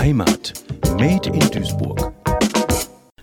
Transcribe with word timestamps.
Heimat. 0.00 0.54
Made 0.98 1.28
in 1.28 1.40
Duisburg. 1.50 2.14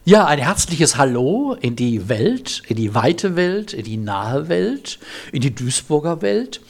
Ja, 0.05 0.27
ein 0.27 0.37
herzliches 0.37 0.95
Hallo 0.95 1.57
in 1.59 1.75
die 1.75 2.07
Welt, 2.07 2.61
in 2.67 2.75
die 2.75 2.93
weite 2.93 3.35
Welt, 3.35 3.73
in 3.73 3.83
die 3.83 3.97
nahe 3.97 4.47
Welt, 4.47 4.99
in 5.31 5.41
die 5.41 5.55
Duisburger 5.55 6.21
Welt. 6.21 6.61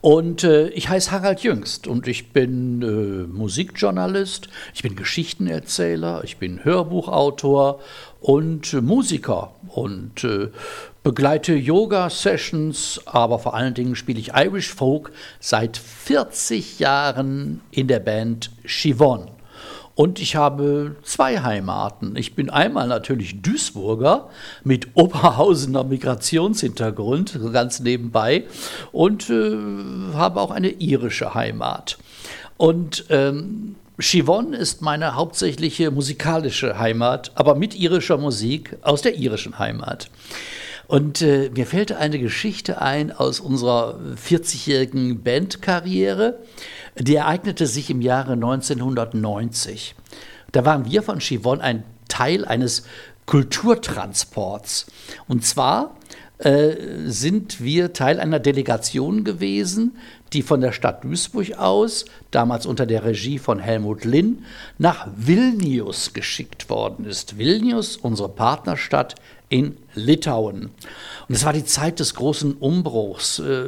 Und 0.00 0.44
äh, 0.44 0.68
ich 0.68 0.88
heiße 0.88 1.10
Harald 1.10 1.40
Jüngst 1.40 1.88
und 1.88 2.06
ich 2.06 2.32
bin 2.32 2.80
äh, 2.80 3.26
Musikjournalist, 3.26 4.48
ich 4.72 4.84
bin 4.84 4.94
Geschichtenerzähler, 4.94 6.22
ich 6.22 6.36
bin 6.36 6.64
Hörbuchautor 6.64 7.80
und 8.20 8.72
äh, 8.72 8.80
Musiker 8.80 9.50
und 9.66 10.22
äh, 10.22 10.50
begleite 11.02 11.54
Yoga-Sessions, 11.54 13.00
aber 13.04 13.40
vor 13.40 13.54
allen 13.54 13.74
Dingen 13.74 13.96
spiele 13.96 14.20
ich 14.20 14.32
Irish 14.32 14.72
Folk 14.72 15.10
seit 15.40 15.76
40 15.76 16.78
Jahren 16.78 17.62
in 17.72 17.88
der 17.88 17.98
Band 17.98 18.52
Chivon. 18.64 19.32
Und 19.96 20.20
ich 20.20 20.36
habe 20.36 20.94
zwei 21.02 21.40
Heimaten. 21.40 22.16
Ich 22.16 22.34
bin 22.34 22.50
einmal 22.50 22.86
natürlich 22.86 23.40
Duisburger 23.40 24.28
mit 24.62 24.88
Oberhausener 24.94 25.84
Migrationshintergrund, 25.84 27.40
ganz 27.50 27.80
nebenbei, 27.80 28.44
und 28.92 29.30
äh, 29.30 29.56
habe 30.12 30.42
auch 30.42 30.50
eine 30.50 30.68
irische 30.68 31.32
Heimat. 31.32 31.96
Und 32.58 33.06
ähm, 33.08 33.76
Chivon 33.98 34.52
ist 34.52 34.82
meine 34.82 35.14
hauptsächliche 35.14 35.90
musikalische 35.90 36.78
Heimat, 36.78 37.32
aber 37.34 37.54
mit 37.54 37.74
irischer 37.74 38.18
Musik 38.18 38.76
aus 38.82 39.00
der 39.00 39.16
irischen 39.16 39.58
Heimat. 39.58 40.10
Und 40.88 41.20
äh, 41.20 41.50
mir 41.50 41.66
fällt 41.66 41.92
eine 41.92 42.18
Geschichte 42.18 42.80
ein 42.80 43.10
aus 43.10 43.40
unserer 43.40 43.98
40-jährigen 44.24 45.22
Bandkarriere. 45.22 46.38
Die 46.98 47.16
ereignete 47.16 47.66
sich 47.66 47.90
im 47.90 48.00
Jahre 48.00 48.32
1990. 48.32 49.94
Da 50.52 50.64
waren 50.64 50.84
wir 50.84 51.02
von 51.02 51.18
Chivon 51.18 51.60
ein 51.60 51.82
Teil 52.08 52.44
eines 52.44 52.84
Kulturtransports. 53.26 54.86
Und 55.26 55.44
zwar 55.44 55.96
äh, 56.38 56.74
sind 57.06 57.62
wir 57.62 57.92
Teil 57.92 58.20
einer 58.20 58.38
Delegation 58.38 59.24
gewesen, 59.24 59.96
die 60.32 60.42
von 60.42 60.60
der 60.60 60.72
Stadt 60.72 61.02
Duisburg 61.02 61.58
aus, 61.58 62.04
damals 62.30 62.66
unter 62.66 62.84
der 62.84 63.04
Regie 63.04 63.38
von 63.38 63.58
Helmut 63.58 64.04
Linn, 64.04 64.44
nach 64.76 65.08
Vilnius 65.16 66.12
geschickt 66.12 66.68
worden 66.68 67.06
ist. 67.06 67.38
Vilnius, 67.38 67.96
unsere 67.96 68.28
Partnerstadt 68.28 69.14
in 69.48 69.76
Litauen. 69.94 70.70
Und 71.28 71.34
es 71.34 71.44
war 71.44 71.52
die 71.52 71.64
Zeit 71.64 72.00
des 72.00 72.14
großen 72.14 72.54
Umbruchs. 72.54 73.38
Äh, 73.38 73.66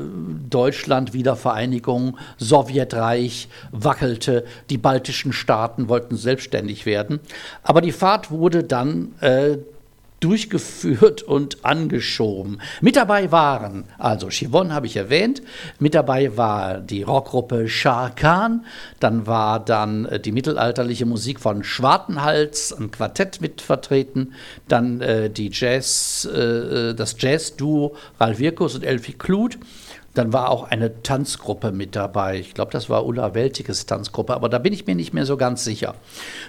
Deutschland, 0.51 1.13
Wiedervereinigung, 1.13 2.19
Sowjetreich 2.37 3.49
wackelte, 3.71 4.45
die 4.71 4.79
baltischen 4.79 5.33
Staaten 5.33 5.89
wollten 5.89 6.17
selbstständig 6.17 6.85
werden. 6.85 7.21
Aber 7.63 7.81
die 7.81 7.93
Fahrt 7.93 8.31
wurde 8.31 8.65
dann 8.65 9.15
äh, 9.21 9.59
durchgeführt 10.21 11.23
und 11.23 11.65
angeschoben. 11.65 12.61
Mit 12.81 12.97
dabei 12.97 13.31
waren, 13.31 13.85
also 13.99 14.29
Chivon 14.29 14.73
habe 14.73 14.87
ich 14.87 14.97
erwähnt, 14.97 15.43
mit 15.79 15.95
dabei 15.95 16.37
war 16.37 16.79
die 16.81 17.03
Rockgruppe 17.03 17.69
Shah 17.69 18.11
Khan, 18.11 18.65
dann 18.99 19.27
war 19.27 19.65
dann 19.65 20.07
äh, 20.07 20.21
die 20.21 20.33
mittelalterliche 20.33 21.07
Musik 21.07 21.39
von 21.41 21.63
Schwartenhals, 21.63 22.73
ein 22.73 22.91
Quartett 22.91 23.41
mit 23.41 23.61
vertreten, 23.61 24.35
dann 24.67 25.01
äh, 25.01 25.31
die 25.31 25.51
Jazz, 25.53 26.29
äh, 26.33 26.39
äh 26.39 26.95
das 26.95 27.17
Jazz-Duo 27.19 27.95
Ralf 28.19 28.39
Wirkus 28.39 28.75
und 28.75 28.85
Elfie 28.85 29.13
Kluth, 29.13 29.59
dann 30.15 30.33
war 30.33 30.51
auch 30.51 30.65
eine 30.65 31.03
Tanzgruppe 31.03 31.71
mit 31.71 31.95
dabei. 31.95 32.39
Ich 32.39 32.55
glaube, 32.55 32.73
das 32.73 32.91
war 32.91 33.07
Ulla 33.07 33.35
Weltiges 33.35 33.87
Tanzgruppe, 33.87 34.35
aber 34.35 34.49
da 34.49 34.59
bin 34.59 34.73
ich 34.73 34.87
mir 34.87 34.95
nicht 34.95 35.15
mehr 35.15 35.27
so 35.27 35.37
ganz 35.37 35.65
sicher. 35.65 35.95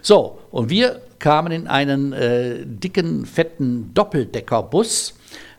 So, 0.01 0.39
und 0.51 0.69
wir 0.69 1.01
kamen 1.19 1.51
in 1.51 1.67
einen 1.67 2.13
äh, 2.13 2.65
dicken, 2.65 3.25
fetten 3.25 3.93
Doppeldeckerbus, 3.93 5.15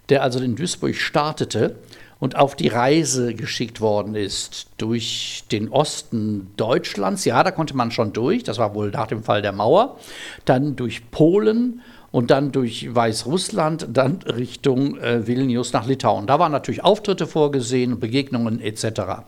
der 0.09 0.23
also 0.23 0.41
in 0.41 0.57
Duisburg 0.57 0.97
startete 0.97 1.77
und 2.21 2.37
auf 2.37 2.55
die 2.55 2.69
Reise 2.69 3.35
geschickt 3.35 3.81
worden 3.81 4.15
ist 4.15 4.67
durch 4.77 5.45
den 5.51 5.71
Osten 5.71 6.51
Deutschlands. 6.57 7.25
Ja, 7.25 7.43
da 7.43 7.51
konnte 7.51 7.77
man 7.77 7.91
schon 7.91 8.13
durch, 8.13 8.45
das 8.45 8.59
war 8.59 8.75
wohl 8.75 8.91
nach 8.91 9.07
dem 9.07 9.23
Fall 9.23 9.41
der 9.41 9.53
Mauer. 9.53 9.97
Dann 10.45 10.77
durch 10.77 11.11
Polen 11.11 11.81
und 12.13 12.31
dann 12.31 12.53
durch 12.53 12.93
Weißrussland, 12.93 13.89
dann 13.93 14.21
Richtung 14.23 14.99
äh, 14.99 15.27
Vilnius 15.27 15.73
nach 15.73 15.87
Litauen. 15.87 16.27
Da 16.27 16.39
waren 16.39 16.53
natürlich 16.53 16.83
Auftritte 16.83 17.27
vorgesehen, 17.27 18.01
Begegnungen 18.01 18.61
etc. 18.61 19.23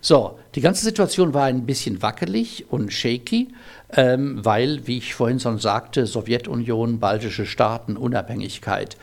So, 0.00 0.38
die 0.54 0.60
ganze 0.60 0.84
Situation 0.84 1.34
war 1.34 1.44
ein 1.44 1.66
bisschen 1.66 2.02
wackelig 2.02 2.66
und 2.70 2.92
shaky, 2.92 3.48
ähm, 3.92 4.44
weil, 4.44 4.86
wie 4.86 4.98
ich 4.98 5.14
vorhin 5.14 5.40
schon 5.40 5.58
sagte, 5.58 6.06
Sowjetunion, 6.06 6.98
baltische 6.98 7.46
Staaten, 7.46 7.96
Unabhängigkeit. 7.96 8.96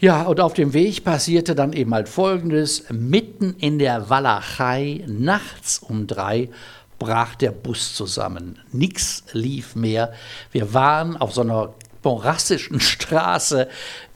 Ja, 0.00 0.24
und 0.24 0.40
auf 0.40 0.54
dem 0.54 0.72
Weg 0.72 1.04
passierte 1.04 1.54
dann 1.54 1.72
eben 1.72 1.94
halt 1.94 2.08
Folgendes. 2.08 2.90
Mitten 2.90 3.54
in 3.58 3.78
der 3.78 4.10
Walachei, 4.10 5.04
nachts 5.06 5.78
um 5.78 6.06
drei, 6.08 6.50
brach 6.98 7.36
der 7.36 7.52
Bus 7.52 7.94
zusammen. 7.94 8.58
Nichts 8.72 9.24
lief 9.32 9.76
mehr. 9.76 10.12
Wir 10.50 10.74
waren 10.74 11.16
auf 11.16 11.32
so 11.32 11.42
einer 11.42 11.74
morassischen 12.04 12.80
Straße 12.80 13.68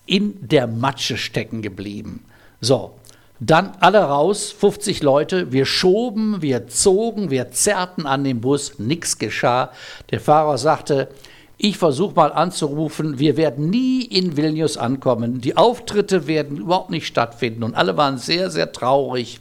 in 0.06 0.36
der 0.46 0.66
Matsche 0.66 1.16
stecken 1.16 1.62
geblieben. 1.62 2.24
So, 2.60 2.94
dann 3.40 3.76
alle 3.80 4.00
raus, 4.00 4.50
50 4.50 5.02
Leute. 5.02 5.52
Wir 5.52 5.64
schoben, 5.64 6.42
wir 6.42 6.66
zogen, 6.66 7.30
wir 7.30 7.50
zerrten 7.50 8.06
an 8.06 8.24
dem 8.24 8.40
Bus, 8.40 8.78
nichts 8.78 9.18
geschah. 9.18 9.72
Der 10.10 10.20
Fahrer 10.20 10.58
sagte, 10.58 11.08
ich 11.60 11.76
versuche 11.76 12.14
mal 12.14 12.32
anzurufen, 12.32 13.18
wir 13.18 13.36
werden 13.36 13.68
nie 13.68 14.02
in 14.02 14.36
Vilnius 14.36 14.76
ankommen. 14.76 15.40
Die 15.40 15.56
Auftritte 15.56 16.28
werden 16.28 16.58
überhaupt 16.58 16.90
nicht 16.90 17.08
stattfinden. 17.08 17.64
Und 17.64 17.74
alle 17.74 17.96
waren 17.96 18.16
sehr, 18.16 18.48
sehr 18.50 18.70
traurig. 18.70 19.40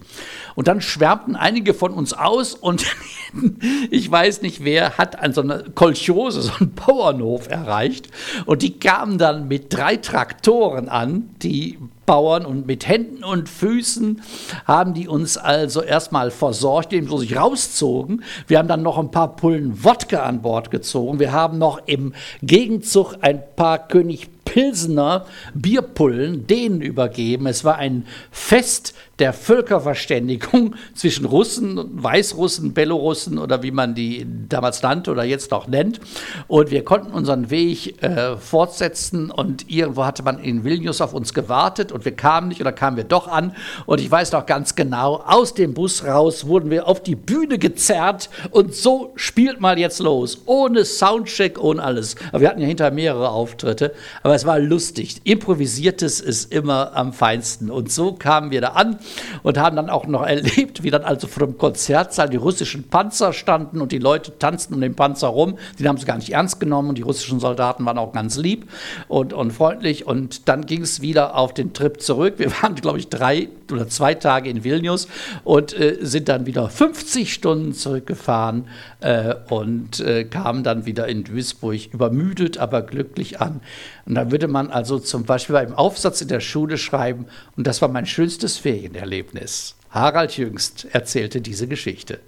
Und 0.55 0.67
dann 0.67 0.81
schwärmten 0.81 1.35
einige 1.35 1.75
von 1.75 1.93
uns 1.93 2.13
aus 2.13 2.55
und 2.55 2.87
ich 3.91 4.09
weiß 4.09 4.41
nicht 4.41 4.63
wer 4.63 4.97
hat 4.97 5.19
an 5.19 5.31
so 5.31 5.41
einer 5.41 5.63
Kolchose, 5.75 6.41
so 6.41 6.53
einen 6.59 6.73
Bauernhof 6.73 7.49
erreicht. 7.49 8.09
Und 8.47 8.63
die 8.63 8.79
kamen 8.79 9.19
dann 9.19 9.47
mit 9.47 9.71
drei 9.71 9.97
Traktoren 9.97 10.89
an, 10.89 11.29
die 11.43 11.77
Bauern 12.07 12.45
und 12.45 12.65
mit 12.65 12.87
Händen 12.87 13.23
und 13.23 13.49
Füßen 13.49 14.21
haben 14.65 14.95
die 14.95 15.07
uns 15.07 15.37
also 15.37 15.83
erstmal 15.83 16.31
versorgt, 16.31 16.93
indem 16.93 17.11
sie 17.11 17.27
sich 17.27 17.37
rauszogen. 17.37 18.23
Wir 18.47 18.57
haben 18.57 18.69
dann 18.69 18.81
noch 18.81 18.97
ein 18.97 19.11
paar 19.11 19.35
Pullen 19.35 19.83
Wodka 19.83 20.23
an 20.23 20.41
Bord 20.41 20.71
gezogen. 20.71 21.19
Wir 21.19 21.33
haben 21.33 21.59
noch 21.59 21.81
im 21.85 22.13
Gegenzug 22.41 23.17
ein 23.21 23.43
paar 23.55 23.87
König 23.89 24.29
Pilsener 24.47 25.25
Bierpullen 25.53 26.47
denen 26.47 26.81
übergeben. 26.81 27.47
Es 27.47 27.65
war 27.65 27.75
ein 27.75 28.05
Fest 28.31 28.93
der 29.19 29.33
Völkerverständigung 29.33 30.75
zwischen 30.93 31.25
Russen, 31.25 31.89
Weißrussen, 32.01 32.73
Belorussen 32.73 33.39
oder 33.39 33.63
wie 33.63 33.71
man 33.71 33.95
die 33.95 34.25
damals 34.47 34.81
nannte 34.81 35.11
oder 35.11 35.23
jetzt 35.23 35.51
noch 35.51 35.67
nennt. 35.67 35.99
Und 36.47 36.71
wir 36.71 36.83
konnten 36.83 37.11
unseren 37.11 37.49
Weg 37.49 38.01
äh, 38.01 38.37
fortsetzen 38.37 39.31
und 39.31 39.69
irgendwo 39.69 40.05
hatte 40.05 40.23
man 40.23 40.39
in 40.39 40.63
Vilnius 40.63 41.01
auf 41.01 41.13
uns 41.13 41.33
gewartet 41.33 41.91
und 41.91 42.05
wir 42.05 42.15
kamen 42.15 42.49
nicht 42.49 42.61
oder 42.61 42.71
kamen 42.71 42.97
wir 42.97 43.03
doch 43.03 43.27
an. 43.27 43.55
Und 43.85 43.99
ich 43.99 44.09
weiß 44.09 44.31
noch 44.31 44.45
ganz 44.45 44.75
genau, 44.75 45.23
aus 45.25 45.53
dem 45.53 45.73
Bus 45.73 46.05
raus 46.05 46.47
wurden 46.47 46.69
wir 46.69 46.87
auf 46.87 47.01
die 47.01 47.15
Bühne 47.15 47.57
gezerrt 47.57 48.29
und 48.51 48.75
so 48.75 49.11
spielt 49.15 49.59
mal 49.59 49.79
jetzt 49.79 49.99
los. 49.99 50.41
Ohne 50.45 50.85
Soundcheck, 50.85 51.59
ohne 51.61 51.83
alles. 51.83 52.15
Aber 52.29 52.41
wir 52.41 52.49
hatten 52.49 52.61
ja 52.61 52.67
hinterher 52.67 52.93
mehrere 52.93 53.29
Auftritte, 53.29 53.93
aber 54.23 54.35
es 54.35 54.45
war 54.47 54.59
lustig. 54.59 55.21
Improvisiertes 55.23 56.19
ist 56.19 56.51
immer 56.51 56.95
am 56.95 57.13
feinsten. 57.13 57.69
Und 57.69 57.91
so 57.91 58.13
kamen 58.13 58.49
wir 58.51 58.61
da 58.61 58.69
an 58.69 58.97
und 59.43 59.57
haben 59.57 59.75
dann 59.75 59.89
auch 59.89 60.07
noch 60.07 60.23
erlebt, 60.25 60.83
wie 60.83 60.89
dann 60.89 61.03
also 61.03 61.27
vor 61.27 61.45
dem 61.45 61.57
Konzertsaal 61.57 62.29
die 62.29 62.37
russischen 62.37 62.83
Panzer 62.83 63.33
standen 63.33 63.81
und 63.81 63.91
die 63.91 63.99
Leute 63.99 64.39
tanzten 64.39 64.73
um 64.73 64.81
den 64.81 64.95
Panzer 64.95 65.27
rum. 65.27 65.57
Die 65.77 65.87
haben 65.87 65.97
es 65.97 66.05
gar 66.05 66.17
nicht 66.17 66.31
ernst 66.31 66.59
genommen 66.59 66.89
und 66.89 66.97
die 66.97 67.03
russischen 67.03 67.39
Soldaten 67.39 67.85
waren 67.85 67.97
auch 67.97 68.13
ganz 68.13 68.37
lieb 68.37 68.69
und, 69.07 69.33
und 69.33 69.51
freundlich. 69.51 70.07
Und 70.07 70.47
dann 70.47 70.65
ging 70.65 70.81
es 70.81 71.01
wieder 71.01 71.35
auf 71.35 71.53
den 71.53 71.73
Trip 71.73 72.01
zurück. 72.01 72.35
Wir 72.37 72.51
waren, 72.61 72.75
glaube 72.75 72.99
ich, 72.99 73.09
drei 73.09 73.49
oder 73.71 73.87
zwei 73.87 74.13
Tage 74.13 74.49
in 74.49 74.63
Vilnius 74.63 75.07
und 75.43 75.77
äh, 75.77 75.97
sind 76.01 76.29
dann 76.29 76.45
wieder 76.45 76.69
50 76.69 77.33
Stunden 77.33 77.73
zurückgefahren 77.73 78.67
äh, 79.01 79.35
und 79.49 79.99
äh, 79.99 80.23
kamen 80.23 80.63
dann 80.63 80.85
wieder 80.85 81.07
in 81.07 81.23
Duisburg 81.23 81.93
übermüdet, 81.93 82.57
aber 82.57 82.81
glücklich 82.81 83.41
an. 83.41 83.61
Und 84.05 84.15
da 84.27 84.31
würde 84.31 84.49
man 84.49 84.71
also 84.71 84.99
zum 84.99 85.23
Beispiel 85.23 85.53
beim 85.53 85.73
Aufsatz 85.73 86.19
in 86.19 86.27
der 86.27 86.41
Schule 86.41 86.77
schreiben, 86.77 87.27
und 87.55 87.65
das 87.65 87.81
war 87.81 87.87
mein 87.87 88.05
schönstes 88.05 88.57
Ferienerlebnis. 88.57 89.75
Harald 89.89 90.35
Jüngst 90.35 90.85
erzählte 90.91 91.39
diese 91.39 91.65
Geschichte. 91.65 92.19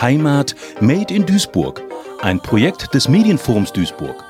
Heimat 0.00 0.54
Made 0.80 1.12
in 1.12 1.26
Duisburg, 1.26 1.82
ein 2.22 2.40
Projekt 2.40 2.94
des 2.94 3.08
Medienforums 3.08 3.74
Duisburg. 3.74 4.24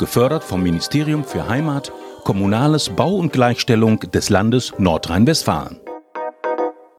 Gefördert 0.00 0.42
vom 0.42 0.64
Ministerium 0.64 1.22
für 1.24 1.48
Heimat, 1.48 1.92
Kommunales 2.24 2.88
Bau 2.88 3.14
und 3.14 3.32
Gleichstellung 3.32 4.00
des 4.00 4.30
Landes 4.30 4.72
Nordrhein-Westfalen. 4.78 5.78